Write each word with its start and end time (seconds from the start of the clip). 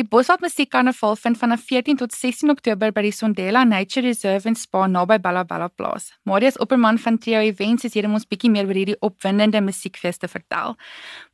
Die 0.00 0.06
Bosveld 0.08 0.40
Musiekkarnaval 0.40 1.16
vind 1.20 1.36
vanaf 1.36 1.66
14 1.68 1.98
tot 2.00 2.14
16 2.16 2.48
Oktober 2.48 2.94
by 2.96 3.02
die 3.04 3.12
Sondela 3.12 3.60
Nature 3.68 4.06
Reserve 4.06 4.48
en 4.48 4.54
Spa 4.56 4.86
naby 4.88 5.18
Bellabella 5.20 5.66
plaas. 5.68 6.06
Marius 6.24 6.56
Opperman 6.64 6.96
van 6.98 7.18
Trio 7.20 7.42
Events 7.44 7.84
is 7.84 7.92
hier 7.92 8.06
om 8.08 8.14
ons 8.16 8.24
bietjie 8.24 8.48
meer 8.48 8.64
oor 8.64 8.78
hierdie 8.78 8.96
opwindende 9.04 9.60
musiekfees 9.60 10.16
te 10.22 10.30
vertel. 10.32 10.78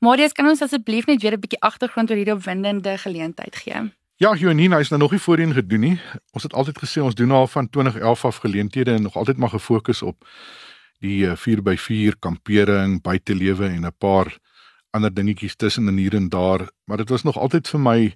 Marius, 0.02 0.34
kan 0.34 0.50
ons 0.50 0.64
asseblief 0.66 1.06
net 1.06 1.22
weer 1.22 1.36
'n 1.36 1.40
bietjie 1.40 1.60
agtergrond 1.62 2.10
oor 2.10 2.18
hierdie 2.18 2.34
opwindende 2.34 2.98
geleentheid 2.98 3.56
gee? 3.56 3.92
Ja, 4.16 4.34
Jonina 4.34 4.78
is 4.78 4.90
nou 4.90 4.98
nog 4.98 5.10
nie 5.10 5.20
voorheen 5.20 5.54
gedoen 5.54 5.80
nie. 5.80 6.00
Ons 6.32 6.42
het 6.42 6.52
altyd 6.52 6.78
gesê 6.78 7.00
ons 7.00 7.14
doen 7.14 7.30
al 7.30 7.46
van 7.46 7.70
2011 7.70 8.24
af 8.24 8.36
geleenthede 8.36 8.94
en 8.94 9.02
nog 9.02 9.16
altyd 9.16 9.36
maar 9.36 9.54
gefokus 9.54 10.02
op 10.02 10.26
die 10.98 11.26
4x4 11.26 12.10
eh, 12.10 12.18
kampering, 12.18 13.02
buitelewe 13.02 13.66
en 13.66 13.86
'n 13.86 13.94
paar 13.98 14.38
ander 14.90 15.14
dingetjies 15.14 15.56
tussen 15.56 15.88
en 15.88 15.96
hier 15.96 16.14
en 16.14 16.28
daar, 16.28 16.70
maar 16.84 16.96
dit 16.96 17.08
was 17.08 17.22
nog 17.22 17.38
altyd 17.38 17.68
vir 17.68 17.80
my 17.80 18.14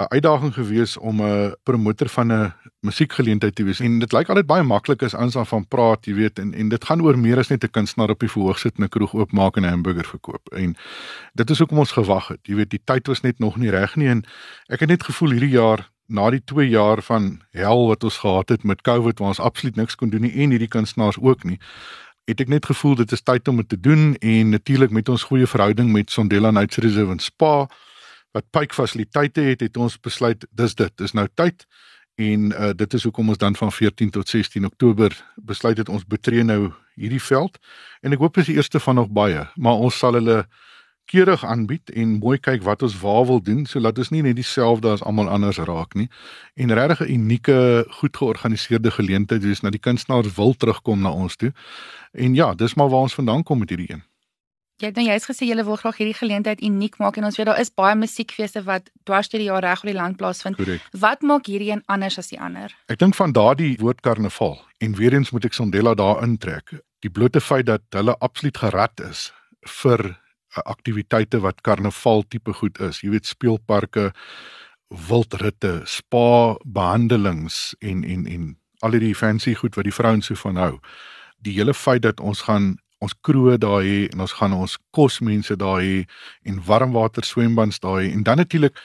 'n 0.00 0.08
uitdaging 0.08 0.54
gewees 0.54 0.96
om 0.96 1.22
'n 1.22 1.54
promotor 1.62 2.08
van 2.08 2.32
'n 2.32 2.52
musiekgeleentheid 2.80 3.54
te 3.54 3.64
wees. 3.64 3.80
En 3.80 3.98
dit 3.98 4.12
lyk 4.12 4.28
altyd 4.28 4.46
baie 4.46 4.62
maklik 4.62 5.02
as 5.02 5.14
ons 5.14 5.36
van 5.48 5.68
praat, 5.68 6.04
jy 6.06 6.14
weet, 6.14 6.38
en 6.38 6.54
en 6.54 6.68
dit 6.68 6.84
gaan 6.84 7.02
oor 7.02 7.18
meer 7.18 7.38
as 7.38 7.48
net 7.48 7.64
'n 7.64 7.70
kunstenaar 7.70 8.10
op 8.10 8.20
die 8.20 8.30
verhoog 8.30 8.58
sit 8.58 8.76
en 8.76 8.84
'n 8.84 8.88
kroeg 8.88 9.14
oopmaak 9.14 9.56
en 9.56 9.62
'n 9.62 9.68
hamburger 9.68 10.06
verkoop. 10.06 10.48
En 10.52 10.76
dit 11.34 11.50
is 11.50 11.58
hoekom 11.58 11.78
ons 11.78 11.92
gewag 11.92 12.28
het. 12.28 12.40
Jy 12.42 12.54
weet, 12.54 12.70
die 12.70 12.82
tyd 12.84 13.06
was 13.06 13.20
net 13.20 13.38
nog 13.38 13.56
nie 13.56 13.70
reg 13.70 13.96
nie 13.96 14.08
en 14.08 14.24
ek 14.66 14.80
het 14.80 14.88
net 14.88 15.02
gevoel 15.02 15.30
hierdie 15.30 15.56
jaar 15.56 15.90
na 16.06 16.30
die 16.30 16.44
2 16.44 16.68
jaar 16.68 17.02
van 17.02 17.40
hel 17.50 17.86
wat 17.86 18.04
ons 18.04 18.18
gehad 18.18 18.48
het 18.48 18.62
met 18.62 18.82
COVID 18.82 19.18
waar 19.18 19.28
ons 19.28 19.40
absoluut 19.40 19.76
niks 19.76 19.94
kon 19.94 20.10
doen 20.10 20.20
nie 20.20 20.32
en 20.32 20.50
hierdie 20.50 20.68
kunstenaars 20.68 21.18
ook 21.20 21.44
nie 21.44 21.58
het 22.30 22.40
ek 22.40 22.48
net 22.48 22.66
gevoel 22.66 22.94
dit 22.94 23.12
is 23.12 23.22
tyd 23.22 23.48
om 23.48 23.56
dit 23.56 23.68
te 23.68 23.80
doen 23.80 24.14
en 24.14 24.48
natuurlik 24.48 24.90
met 24.90 25.08
ons 25.08 25.22
goeie 25.22 25.46
verhouding 25.46 25.92
met 25.92 26.10
Sondela 26.10 26.50
Nights 26.50 26.76
Reserve 26.82 27.10
en 27.10 27.18
Spa 27.18 27.68
wat 28.32 28.46
pyk 28.50 28.74
fasiliteite 28.74 29.40
het, 29.40 29.60
het 29.60 29.76
ons 29.76 29.98
besluit 30.00 30.46
dis 30.50 30.74
dit, 30.74 30.92
dis 30.96 31.12
nou 31.16 31.26
tyd 31.34 31.66
en 32.20 32.50
uh, 32.52 32.70
dit 32.76 32.94
is 32.94 33.06
hoekom 33.08 33.28
ons 33.32 33.38
dan 33.40 33.56
van 33.56 33.72
14 33.72 34.10
tot 34.10 34.28
16 34.28 34.64
Oktober 34.64 35.14
besluit 35.36 35.78
het 35.78 35.88
ons 35.88 36.06
betree 36.06 36.44
nou 36.44 36.72
hierdie 36.94 37.22
veld 37.22 37.58
en 38.02 38.12
ek 38.12 38.22
hoop 38.22 38.40
is 38.42 38.50
die 38.50 38.58
eerste 38.58 38.80
van 38.80 39.00
nog 39.00 39.08
baie, 39.08 39.46
maar 39.56 39.80
ons 39.80 39.98
sal 39.98 40.18
hulle 40.18 40.44
keurig 41.10 41.42
aanbied 41.44 41.90
en 41.98 42.18
mooi 42.22 42.36
kyk 42.38 42.62
wat 42.66 42.84
ons 42.86 42.94
waar 43.00 43.24
wil 43.26 43.40
doen 43.42 43.64
sodat 43.66 43.98
ons 43.98 44.12
nie 44.14 44.22
net 44.26 44.36
dieselfde 44.38 44.92
as 44.94 45.02
almal 45.02 45.30
anders 45.32 45.58
raak 45.70 45.96
nie 45.98 46.06
en 46.54 46.74
regtig 46.78 47.00
'n 47.06 47.12
unieke 47.16 47.58
goed 47.98 48.16
georganiseerde 48.16 48.90
geleentheid 48.98 49.42
wees 49.42 49.62
na 49.62 49.70
die 49.70 49.82
kunstenaars 49.82 50.34
wil 50.36 50.54
terugkom 50.54 51.00
na 51.00 51.10
ons 51.10 51.36
toe. 51.36 51.52
En 52.12 52.34
ja, 52.34 52.54
dis 52.54 52.74
maar 52.74 52.88
waar 52.88 53.06
ons 53.08 53.14
vandaan 53.14 53.42
kom 53.42 53.58
met 53.58 53.68
hierdie 53.68 53.92
een. 53.92 54.02
Jy 54.80 54.88
het 54.88 54.96
nou 54.96 55.04
juist 55.04 55.28
gesê 55.28 55.44
jy 55.44 55.60
wil 55.60 55.76
graag 55.76 55.98
hierdie 56.00 56.16
geleentheid 56.16 56.62
uniek 56.64 56.94
maak 57.02 57.18
en 57.20 57.26
ons 57.28 57.36
weet 57.36 57.50
daar 57.50 57.58
is 57.60 57.68
baie 57.76 57.96
musiekfeeste 58.00 58.62
wat 58.64 58.88
dwars 59.04 59.28
deur 59.28 59.42
die 59.42 59.48
jaar 59.50 59.60
reg 59.64 59.82
oor 59.82 59.90
die 59.90 59.98
land 59.98 60.16
plaasvind. 60.16 60.56
Correct. 60.56 60.96
Wat 61.02 61.20
maak 61.20 61.50
hierdie 61.52 61.68
een 61.74 61.82
anders 61.86 62.16
as 62.18 62.32
die 62.32 62.40
ander? 62.40 62.72
Ek 62.88 63.02
dink 63.02 63.18
van 63.18 63.36
daardie 63.36 63.74
woord 63.82 64.00
karnaval 64.00 64.56
en 64.80 64.96
weer 64.96 65.18
eens 65.18 65.34
moet 65.36 65.50
ek 65.50 65.58
Sondela 65.58 65.92
daar 65.94 66.24
intrek. 66.24 66.72
Die 67.04 67.12
blote 67.12 67.44
feit 67.44 67.68
dat 67.68 67.84
hulle 67.92 68.16
absoluut 68.24 68.56
gerad 68.56 69.04
is 69.04 69.28
vir 69.82 70.06
uh, 70.08 70.16
aktiwiteite 70.64 71.42
wat 71.44 71.60
karnaval 71.60 72.24
tipe 72.32 72.56
goed 72.56 72.80
is. 72.80 73.04
Jy 73.04 73.12
weet 73.18 73.28
speelparke, 73.28 74.10
wildritte, 74.88 75.82
spa 75.84 76.56
behandelings 76.64 77.74
en 77.84 78.00
en 78.04 78.24
en 78.26 78.52
al 78.80 78.96
die 78.96 79.14
fancy 79.14 79.52
goed 79.54 79.76
wat 79.76 79.84
die 79.84 79.92
vrouens 79.92 80.32
so 80.32 80.40
van 80.40 80.56
hou. 80.56 80.78
Die 81.44 81.52
hele 81.60 81.76
feit 81.76 82.08
dat 82.08 82.20
ons 82.20 82.48
gaan 82.48 82.78
ons 83.00 83.14
kroë 83.26 83.56
daar 83.60 83.82
hê 83.84 84.08
en 84.12 84.24
ons 84.26 84.32
gaan 84.38 84.56
ons 84.56 84.78
kosmense 84.96 85.56
daar 85.56 85.80
hê 85.80 86.04
en 86.48 86.60
warmwater 86.66 87.24
swembands 87.24 87.80
daar 87.80 88.02
hê 88.02 88.10
en 88.12 88.24
dan 88.26 88.36
natuurlik 88.42 88.76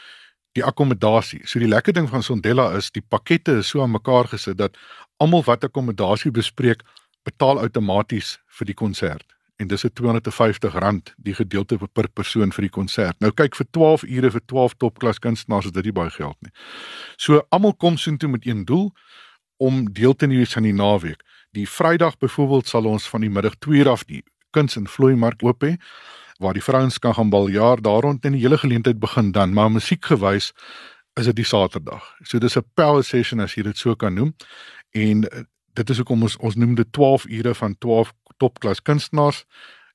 die 0.55 0.63
akkommodasie. 0.63 1.41
So 1.43 1.59
die 1.59 1.67
lekker 1.67 1.93
ding 1.93 2.07
van 2.09 2.23
Sondela 2.23 2.69
is 2.77 2.91
die 2.95 3.03
pakkette 3.03 3.59
is 3.59 3.73
so 3.73 3.83
aan 3.83 3.91
mekaar 3.91 4.29
gesit 4.31 4.57
dat 4.57 4.77
almal 5.19 5.43
wat 5.43 5.67
akkommodasie 5.67 6.31
bespreek 6.31 6.83
betaal 7.27 7.59
outomaties 7.59 8.37
vir 8.59 8.71
die 8.71 8.77
konsert 8.77 9.35
en 9.59 9.67
dis 9.67 9.83
'n 9.83 9.89
R250 9.89 11.13
die 11.17 11.33
gedeelte 11.33 11.77
per 11.93 12.09
persoon 12.09 12.51
vir 12.51 12.61
die 12.61 12.69
konsert. 12.69 13.15
Nou 13.19 13.31
kyk 13.31 13.55
vir 13.55 13.67
12 13.71 14.03
ure 14.03 14.31
vir 14.31 14.41
12 14.45 14.73
topklas 14.77 15.19
kunstenaars 15.19 15.65
is 15.65 15.71
dit 15.71 15.83
nie 15.83 15.93
baie 15.93 16.09
geld 16.09 16.35
nie. 16.41 16.51
So 17.17 17.41
almal 17.49 17.73
kom 17.73 17.97
soontoe 17.97 18.29
met 18.29 18.45
een 18.45 18.65
doel 18.65 18.91
om 19.57 19.93
deel 19.93 20.15
te 20.15 20.27
neem 20.27 20.45
aan 20.55 20.63
die 20.63 20.73
naweek. 20.73 21.23
Die 21.55 21.69
Vrydag 21.69 22.17
byvoorbeeld 22.17 22.67
sal 22.67 22.85
ons 22.85 23.07
van 23.09 23.23
die 23.23 23.29
middag 23.31 23.55
2 23.63 23.79
uur 23.79 23.89
af 23.89 24.03
die 24.03 24.23
kuns 24.51 24.75
en 24.75 24.89
vloei 24.91 25.15
mark 25.15 25.43
oop 25.43 25.63
hê 25.63 25.75
waar 26.43 26.57
die 26.57 26.63
vrouens 26.63 26.99
kan 26.99 27.15
gaan 27.15 27.31
baljaar 27.31 27.79
daar 27.81 28.03
rond 28.03 28.25
en 28.27 28.35
die 28.35 28.41
hele 28.43 28.57
geleentheid 28.59 28.99
begin 28.99 29.31
dan 29.31 29.53
maar 29.55 29.71
musiekgewys 29.71 30.51
is 31.15 31.29
dit 31.31 31.35
die 31.35 31.47
Saterdag. 31.47 32.03
So 32.23 32.39
dis 32.39 32.57
'n 32.57 32.65
power 32.73 33.03
session 33.03 33.39
as 33.39 33.55
jy 33.55 33.63
dit 33.63 33.77
so 33.77 33.95
kan 33.95 34.13
noem. 34.13 34.35
En 34.91 35.29
eh, 35.29 35.43
dit 35.73 35.89
is 35.89 35.97
hoekom 35.97 36.21
ons 36.21 36.37
ons 36.37 36.55
noem 36.55 36.75
dit 36.75 36.91
12 36.91 37.25
ure 37.25 37.55
van 37.55 37.77
12 37.77 38.13
topklas 38.37 38.81
kunstenaars 38.81 39.45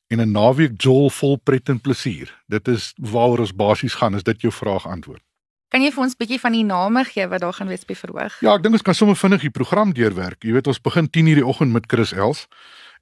en 0.08 0.20
'n 0.20 0.32
naweek 0.32 0.82
jol 0.82 1.10
vol 1.10 1.36
pret 1.36 1.68
en 1.68 1.80
plesier. 1.80 2.42
Dit 2.48 2.68
is 2.68 2.94
waaroor 2.96 3.38
ons 3.38 3.54
basies 3.54 3.94
gaan 3.94 4.14
as 4.14 4.22
dit 4.22 4.40
jou 4.40 4.52
vraag 4.52 4.86
antwoord. 4.86 5.22
Kan 5.70 5.84
jy 5.84 5.92
vir 5.94 6.02
ons 6.02 6.14
'n 6.14 6.18
bietjie 6.18 6.40
van 6.42 6.52
die 6.52 6.64
name 6.66 7.04
gee 7.04 7.26
wat 7.30 7.40
daar 7.40 7.52
gaan 7.52 7.68
wees 7.68 7.84
by 7.86 7.94
verhoog? 7.94 8.40
Ja, 8.42 8.54
ek 8.54 8.62
dink 8.62 8.74
ons 8.74 8.82
kan 8.82 8.94
sommer 8.94 9.14
vinnig 9.14 9.40
die 9.40 9.54
program 9.54 9.92
deurwerk. 9.94 10.42
Jy 10.42 10.52
weet 10.52 10.66
ons 10.66 10.80
begin 10.82 11.06
10:00 11.08 11.34
die 11.36 11.46
oggend 11.46 11.72
met 11.72 11.86
Chris 11.86 12.12
Els. 12.12 12.48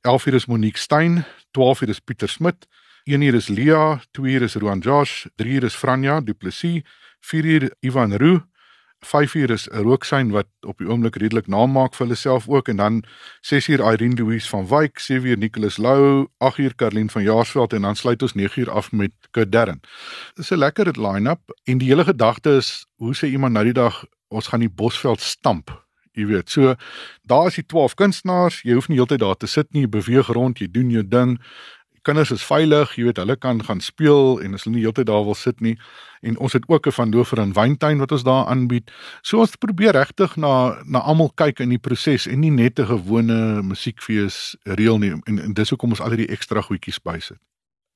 11:00 0.03 0.34
is 0.34 0.47
Monique 0.47 0.77
Stein, 0.77 1.25
12:00 1.53 1.89
is 1.89 2.01
Pieter 2.01 2.29
Smit, 2.29 2.67
1:00 3.06 3.34
is 3.34 3.49
Lia, 3.49 4.03
2:00 4.12 4.43
is 4.43 4.55
Roan 4.56 4.81
Josh, 4.81 5.27
3:00 5.37 5.65
is 5.65 5.75
Franja 5.75 6.21
Du 6.21 6.34
Plessis, 6.34 6.83
4:00 7.21 7.71
Ivan 7.81 8.12
Roo, 8.17 8.43
5:00 9.00 9.50
is 9.50 9.69
'n 9.69 9.82
rooksyn 9.82 10.31
wat 10.31 10.47
op 10.60 10.78
die 10.78 10.88
oomblik 10.88 11.16
redelik 11.16 11.47
naam 11.47 11.72
maak 11.72 11.94
vir 11.94 12.06
hulle 12.06 12.16
self 12.16 12.48
ook. 12.48 12.69
En 12.69 12.76
dan 12.76 13.04
6:00 13.41 13.81
Irene 13.81 14.14
Louise 14.14 14.48
van 14.48 14.66
Wyk, 14.66 14.98
7:00 14.98 15.38
Nicholas 15.38 15.76
Lou, 15.76 16.26
8:00 16.38 16.75
Karlin 16.75 17.10
van 17.10 17.22
Jaarsveld 17.22 17.72
en 17.72 17.82
dan 17.82 17.97
sluit 17.97 18.22
ons 18.22 18.34
9:00 18.34 18.70
af 18.70 18.92
met 18.92 19.12
Kurt 19.31 19.53
Darren. 19.53 19.81
Dis 20.34 20.50
'n 20.50 20.58
lekker 20.58 21.00
line-up. 21.00 21.41
En 21.64 21.78
die 21.78 21.88
hele 21.88 22.04
gedagte 22.04 22.50
is 22.50 22.87
hoe 22.97 23.14
sê 23.14 23.26
iemand 23.26 23.53
nou 23.53 23.64
die 23.64 23.72
dag 23.72 24.04
ons 24.28 24.47
gaan 24.47 24.60
die 24.60 24.70
Bosveld 24.75 25.20
stamp. 25.20 25.87
Jy 26.12 26.26
weet, 26.26 26.50
so 26.50 26.75
daar 27.22 27.47
is 27.47 27.54
die 27.54 27.66
12 27.66 27.94
kunstenaars, 27.94 28.62
jy 28.62 28.75
hoef 28.75 28.88
nie 28.88 28.97
heeltyd 28.98 29.20
daar 29.22 29.37
te 29.37 29.47
sit 29.47 29.72
nie, 29.72 29.82
jy 29.82 29.88
beweeg 29.88 30.26
rond, 30.26 30.58
jy 30.58 30.66
doen 30.70 30.91
jou 30.91 31.04
ding 31.08 31.37
kinders 32.08 32.32
is 32.34 32.44
veilig, 32.46 32.94
jy 32.96 33.08
weet, 33.08 33.20
hulle 33.20 33.36
kan 33.36 33.60
gaan 33.64 33.82
speel 33.84 34.38
en 34.44 34.56
as 34.56 34.64
hulle 34.64 34.78
nie 34.78 34.84
heeltyd 34.86 35.08
daar 35.10 35.26
wil 35.26 35.36
sit 35.38 35.60
nie. 35.64 35.76
En 36.26 36.38
ons 36.42 36.56
het 36.56 36.64
ook 36.66 36.86
'n 36.86 36.96
van 36.96 37.10
Dover 37.10 37.38
en 37.38 37.52
Wyntuin 37.52 37.98
wat 37.98 38.12
ons 38.12 38.24
daar 38.24 38.46
aanbied. 38.46 38.91
So 39.22 39.41
ons 39.41 39.56
probeer 39.56 39.92
regtig 39.92 40.36
na 40.36 40.80
na 40.84 40.98
almal 40.98 41.30
kyk 41.34 41.60
in 41.60 41.69
die 41.69 41.78
proses 41.78 42.26
en 42.26 42.41
nie 42.41 42.50
net 42.50 42.78
'n 42.78 42.86
gewone 42.86 43.62
musiekfees 43.62 44.56
reël 44.64 44.98
nie 44.98 45.10
en, 45.10 45.38
en 45.38 45.52
dis 45.52 45.70
hoekom 45.70 45.91
ons 45.91 46.00
al 46.00 46.10
hierdie 46.10 46.34
ekstra 46.34 46.60
goedjies 46.60 46.98
bysit. 47.02 47.38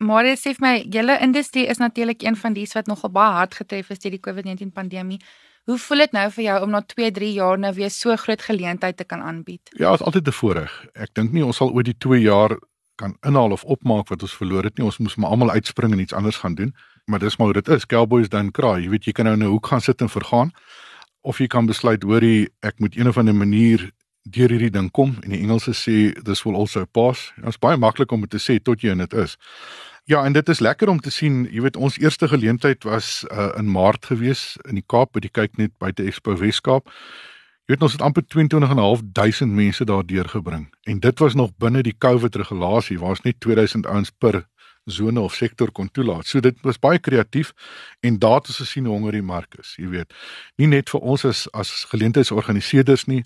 Dit 0.03 0.39
sê 0.39 0.55
vir 0.55 0.61
my, 0.61 0.87
julle 0.91 1.19
industrie 1.21 1.67
is 1.67 1.79
natuurlik 1.79 2.23
een 2.23 2.37
van 2.37 2.53
dies 2.53 2.73
wat 2.75 2.87
nogal 2.87 3.11
baie 3.11 3.33
hard 3.33 3.55
getref 3.55 3.91
is 3.91 3.99
deur 3.99 4.11
die 4.11 4.21
COVID-19 4.21 4.73
pandemie. 4.73 5.21
Hoe 5.65 5.79
voel 5.79 5.99
dit 5.99 6.13
nou 6.13 6.25
vir 6.31 6.45
jou 6.45 6.63
om 6.65 6.71
na 6.71 6.81
2, 6.83 7.11
3 7.11 7.33
jaar 7.33 7.59
nou 7.59 7.73
weer 7.75 7.91
so 7.91 8.17
groot 8.17 8.43
geleentheid 8.43 8.97
te 8.97 9.05
kan 9.05 9.23
aanbied? 9.23 9.71
Ja, 9.79 9.93
is 9.95 10.03
altyd 10.03 10.27
'n 10.27 10.33
voorreg. 10.33 10.87
Ek 10.95 11.15
dink 11.15 11.33
nie 11.33 11.45
ons 11.45 11.57
sal 11.57 11.71
ooit 11.71 11.87
die 11.87 11.99
2 11.99 12.21
jaar 12.21 12.59
kan 13.03 13.17
inhaal 13.27 13.55
of 13.55 13.65
opmaak 13.65 14.13
wat 14.13 14.23
ons 14.23 14.37
verloor 14.39 14.69
het 14.69 14.79
nie. 14.79 14.87
Ons 14.87 15.01
moes 15.03 15.19
maar 15.19 15.35
almal 15.35 15.51
uitspring 15.59 15.93
en 15.93 16.05
iets 16.05 16.15
anders 16.15 16.39
gaan 16.45 16.55
doen. 16.55 16.71
Maar 17.11 17.19
dis 17.25 17.37
maar 17.37 17.51
hoe 17.51 17.59
dit 17.61 17.73
is. 17.75 17.87
Cowboys 17.87 18.31
dan 18.31 18.53
kraai. 18.55 18.85
Jy 18.85 18.93
weet 18.95 19.11
jy 19.11 19.17
kan 19.19 19.27
nou 19.27 19.35
in 19.37 19.45
'n 19.45 19.53
hoek 19.55 19.67
gaan 19.67 19.81
sit 19.81 20.01
en 20.01 20.09
vergaan 20.09 20.53
of 21.23 21.39
jy 21.39 21.47
kan 21.47 21.67
besluit 21.67 22.03
hoorie 22.03 22.51
ek 22.67 22.79
moet 22.83 22.97
een 22.97 23.09
of 23.09 23.19
ander 23.19 23.35
manier 23.35 23.91
deur 24.23 24.51
hierdie 24.51 24.71
ding 24.71 24.91
kom 24.95 25.17
en 25.23 25.31
die 25.35 25.41
Engelse 25.43 25.75
sê 25.75 25.97
this 26.25 26.45
will 26.45 26.59
also 26.59 26.85
pass. 26.85 27.33
Dit 27.37 27.55
is 27.55 27.59
baie 27.59 27.77
maklik 27.77 28.13
om 28.13 28.21
dit 28.21 28.31
te 28.31 28.43
sê 28.43 28.59
tot 28.63 28.83
jy 28.83 28.95
in 28.95 29.03
dit 29.03 29.15
is. 29.19 29.37
Ja, 30.11 30.25
en 30.27 30.35
dit 30.35 30.49
is 30.49 30.59
lekker 30.59 30.91
om 30.91 30.99
te 30.99 31.11
sien, 31.15 31.45
jy 31.51 31.63
weet 31.63 31.77
ons 31.79 31.99
eerste 32.03 32.27
geleentheid 32.29 32.83
was 32.85 33.23
uh, 33.31 33.53
in 33.59 33.71
Maart 33.71 34.07
gewees 34.11 34.57
in 34.69 34.75
die 34.81 34.87
Kaap 34.87 35.13
by 35.15 35.23
die 35.23 35.31
kyk 35.31 35.59
net 35.59 35.75
buite 35.79 36.03
Expo 36.07 36.35
Weskaap. 36.39 36.91
Jy 37.63 37.77
weet 37.77 37.85
ons 37.87 37.93
het 37.95 38.03
amper 38.03 38.25
22.500 38.27 39.53
mense 39.55 39.85
daar 39.87 40.07
deurgebring 40.07 40.65
en 40.83 40.99
dit 40.99 41.19
was 41.19 41.35
nog 41.39 41.53
binne 41.63 41.83
die 41.87 41.95
COVID 41.99 42.35
regulasie 42.41 42.99
waar 42.99 43.15
ons 43.15 43.23
net 43.23 43.39
2000 43.41 43.87
ouens 43.87 44.11
per 44.11 44.41
sone 44.91 45.21
of 45.21 45.35
sektor 45.35 45.71
kon 45.71 45.91
toelaat. 45.91 46.27
So 46.27 46.41
dit 46.41 46.59
was 46.67 46.81
baie 46.83 46.99
kreatief 46.99 47.53
en 48.01 48.19
daar 48.19 48.41
het 48.41 48.51
ons 48.51 48.57
gesien 48.65 48.85
hoe 48.85 48.95
honger 48.97 49.15
die 49.15 49.23
mark 49.23 49.55
is, 49.61 49.77
jy 49.79 49.93
weet. 49.93 50.11
Nie 50.59 50.67
net 50.73 50.91
vir 50.91 51.07
ons 51.07 51.25
as 51.25 51.45
as 51.55 51.71
geleentheidsorganiseerders 51.93 53.07
nie, 53.07 53.23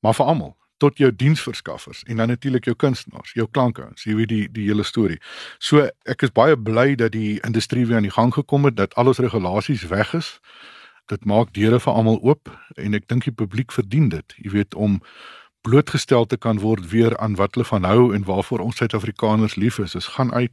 maar 0.00 0.16
vir 0.16 0.32
almal 0.32 0.56
tot 0.80 0.96
jou 0.96 1.10
diensverskaffers 1.12 2.02
en 2.08 2.16
dan 2.16 2.32
natuurlik 2.32 2.64
jou 2.64 2.74
kunstenaars, 2.76 3.32
jou 3.36 3.44
klankers, 3.50 4.04
jy 4.08 4.16
weet 4.16 4.32
die 4.32 4.46
die 4.56 4.70
hele 4.70 4.88
storie. 4.88 5.20
So 5.58 5.84
ek 6.08 6.24
is 6.24 6.32
baie 6.32 6.56
bly 6.56 6.94
dat 6.96 7.12
die 7.12 7.36
industrie 7.44 7.84
weer 7.84 8.00
aan 8.00 8.08
die 8.08 8.16
gang 8.16 8.32
gekom 8.32 8.64
het, 8.64 8.80
dat 8.80 8.96
al 8.96 9.12
ons 9.12 9.20
regulasies 9.20 9.84
weg 9.92 10.16
is 10.16 10.38
dit 11.10 11.24
maak 11.24 11.52
deure 11.54 11.80
vir 11.80 11.92
almal 11.92 12.18
oop 12.22 12.50
en 12.76 12.94
ek 12.94 13.08
dink 13.08 13.26
die 13.28 13.34
publiek 13.34 13.72
verdien 13.72 14.08
dit. 14.12 14.36
Jy 14.42 14.50
weet 14.50 14.74
om 14.74 15.00
blootgestel 15.66 16.26
te 16.26 16.36
kan 16.36 16.60
word 16.62 16.90
weer 16.90 17.16
aan 17.18 17.34
wat 17.38 17.54
hulle 17.54 17.66
van 17.66 17.84
hou 17.84 18.12
en 18.14 18.26
waarvoor 18.26 18.62
ons 18.62 18.76
Suid-Afrikaners 18.76 19.56
lief 19.56 19.78
is. 19.82 19.94
Ons 19.98 20.12
gaan 20.14 20.32
uit, 20.34 20.52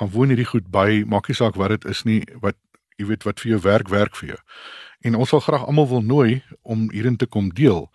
gaan 0.00 0.12
woon 0.14 0.32
hierdie 0.32 0.48
goed 0.48 0.70
by, 0.72 1.02
maak 1.06 1.28
nie 1.28 1.36
saak 1.36 1.58
wat 1.60 1.74
dit 1.74 1.84
is 1.92 2.04
nie, 2.08 2.22
wat 2.40 2.56
jy 2.96 3.10
weet 3.10 3.26
wat 3.28 3.40
vir 3.40 3.56
jou 3.56 3.60
werk 3.66 3.92
werk 3.92 4.16
vir 4.16 4.34
jou. 4.34 4.40
En 5.04 5.18
ons 5.20 5.28
sal 5.28 5.44
graag 5.44 5.66
almal 5.68 5.88
wil 5.90 6.04
nooi 6.04 6.42
om 6.62 6.88
hierin 6.92 7.16
te 7.20 7.28
kom 7.28 7.50
deel 7.52 7.86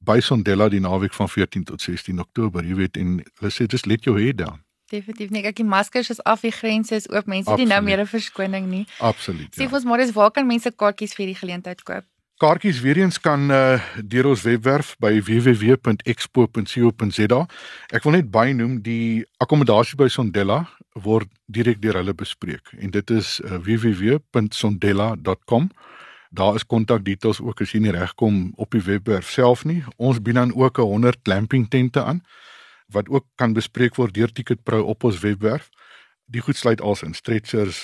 by 0.00 0.18
Sondela 0.24 0.68
die 0.72 0.80
naweek 0.82 1.14
van 1.14 1.28
14 1.28 1.68
tot 1.70 1.82
16 1.82 2.18
Oktober. 2.20 2.64
Jy 2.64 2.74
weet 2.74 2.98
en 2.98 3.20
hulle 3.38 3.52
sê 3.54 3.68
just 3.68 3.86
let 3.86 4.08
your 4.08 4.18
head 4.18 4.40
down. 4.40 4.64
Definitief 4.90 5.30
nie. 5.30 5.44
Ek 5.46 5.54
die 5.60 5.66
maskers 5.66 6.10
is 6.10 6.18
af, 6.26 6.40
die 6.42 6.50
grense 6.54 6.94
is 6.98 7.06
oop. 7.10 7.26
Mense 7.30 7.50
het 7.50 7.58
nie 7.62 7.70
nou 7.70 7.82
meer 7.86 8.00
'n 8.02 8.10
verskoning 8.10 8.66
nie. 8.66 8.86
Absoluut. 8.98 9.54
Sê 9.54 9.62
ja. 9.62 9.68
ons 9.72 9.84
maar 9.84 9.98
dis 9.98 10.12
waar 10.12 10.30
kan 10.30 10.46
mense 10.46 10.70
kaartjies 10.70 11.14
vir 11.14 11.26
die 11.26 11.38
geleentheid 11.38 11.82
koop? 11.82 12.04
Kaartjies 12.40 12.80
weer 12.80 12.96
eens 12.96 13.20
kan 13.20 13.50
uh, 13.50 13.80
deur 14.02 14.26
ons 14.26 14.42
webwerf 14.42 14.96
by 14.98 15.20
www.expo.co.za. 15.20 17.46
Ek 17.92 18.02
wil 18.02 18.12
net 18.16 18.30
bynoem 18.32 18.82
die 18.82 19.24
akkommodasie 19.38 19.96
by 20.00 20.08
Sondela 20.08 20.66
word 20.94 21.28
direk 21.46 21.82
deur 21.82 21.94
hulle 22.00 22.14
bespreek 22.14 22.62
en 22.80 22.90
dit 22.90 23.10
is 23.10 23.40
uh, 23.44 23.58
www.sondela.com. 23.60 25.70
Daar 26.30 26.54
is 26.54 26.66
kontakdetails 26.66 27.40
ook 27.44 27.60
as 27.60 27.74
jy 27.74 27.80
nie 27.84 27.92
regkom 27.92 28.52
op 28.56 28.70
die 28.72 28.84
webwerf 28.88 29.30
self 29.30 29.64
nie. 29.64 29.84
Ons 29.98 30.22
bied 30.24 30.34
dan 30.34 30.54
ook 30.56 30.78
'n 30.78 30.82
100 30.82 31.18
glamping 31.22 31.68
tente 31.68 32.02
aan 32.02 32.22
wat 32.92 33.08
ook 33.08 33.26
kan 33.36 33.52
bespreek 33.52 33.96
word 33.96 34.14
deur 34.14 34.32
Ticketpro 34.32 34.82
op 34.82 35.04
ons 35.04 35.20
webwerf. 35.20 35.70
Die 36.26 36.40
goed 36.40 36.56
sluit 36.56 36.80
als 36.80 37.02
in 37.02 37.14
stretchers, 37.14 37.80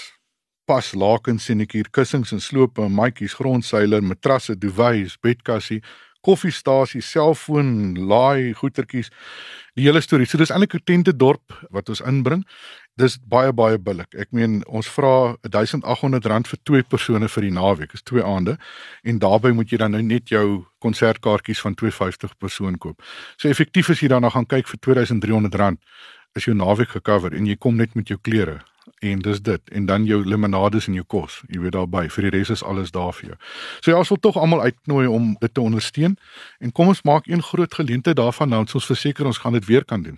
pas 0.67 0.93
lakens 0.95 1.49
en 1.51 1.63
ekier 1.63 1.89
kussings 1.91 2.33
en 2.35 2.43
slope, 2.43 2.89
matjies, 2.89 3.37
grondseiler, 3.39 4.03
matrasse, 4.03 4.57
duvets, 4.59 5.17
bedkassie, 5.23 5.83
koffiestasie, 6.27 7.03
selfoon, 7.05 7.95
laai 8.11 8.53
goetertjies. 8.59 9.13
Die 9.79 9.87
hele 9.87 10.03
storie. 10.03 10.27
So 10.27 10.39
dis 10.39 10.51
eintlik 10.51 10.75
'n 10.75 10.85
tente 10.85 11.17
dorp 11.17 11.55
wat 11.71 11.89
ons 11.89 12.01
inbring. 12.01 12.43
Dis 12.97 13.19
baie 13.29 13.53
baie 13.53 13.77
billik. 13.77 14.15
Ek 14.17 14.31
meen 14.33 14.63
ons 14.73 14.87
vra 14.89 15.35
R1800 15.45 16.49
vir 16.49 16.61
twee 16.65 16.85
persone 16.89 17.29
vir 17.29 17.45
die 17.45 17.53
naweek. 17.53 17.91
Dis 17.93 18.05
twee 18.09 18.23
aande. 18.25 18.55
En 19.05 19.19
daarbey 19.21 19.53
moet 19.53 19.69
jy 19.69 19.81
dan 19.83 19.93
nou 19.93 20.01
net 20.01 20.33
jou 20.33 20.65
konsertkaartjies 20.81 21.61
van 21.61 21.77
250 21.77 22.39
persoon 22.41 22.79
koop. 22.81 23.05
So 23.37 23.53
effektief 23.53 23.91
as 23.93 24.01
jy 24.01 24.09
dan 24.09 24.25
nou 24.25 24.31
gaan 24.33 24.49
kyk 24.49 24.71
vir 24.73 24.81
R2300 24.81 25.77
is 26.41 26.49
jou 26.49 26.57
naweek 26.57 26.97
gekover 26.97 27.37
en 27.37 27.45
jy 27.49 27.57
kom 27.61 27.77
net 27.77 27.93
met 27.97 28.09
jou 28.09 28.17
klere 28.17 28.63
en 29.05 29.21
dis 29.21 29.41
dit 29.45 29.73
en 29.77 29.87
dan 29.87 30.07
jou 30.09 30.23
limonades 30.25 30.89
en 30.89 30.97
jou 30.97 31.05
kos 31.05 31.41
jy 31.53 31.61
weet 31.61 31.75
daarby 31.77 32.07
vir 32.13 32.29
die 32.29 32.33
res 32.39 32.53
is 32.55 32.63
alles 32.65 32.93
daar 32.97 33.13
vir 33.17 33.33
jou. 33.33 33.39
So 33.83 33.91
ja, 33.91 33.99
ons 34.01 34.13
wil 34.13 34.21
tog 34.25 34.39
almal 34.41 34.63
uitnooi 34.69 35.07
om 35.07 35.35
dit 35.41 35.53
te 35.53 35.61
ondersteun 35.61 36.17
en 36.61 36.73
kom 36.73 36.93
ons 36.93 37.05
maak 37.05 37.29
een 37.29 37.45
groot 37.45 37.75
geleentheid 37.81 38.17
daarvan 38.17 38.53
nou 38.53 38.63
ons 38.65 38.89
verseker 38.93 39.29
ons 39.29 39.43
gaan 39.45 39.57
dit 39.59 39.69
weer 39.69 39.85
kan 39.85 40.03
doen. 40.03 40.17